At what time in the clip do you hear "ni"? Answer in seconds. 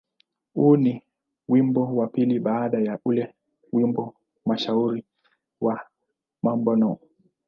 0.77-1.03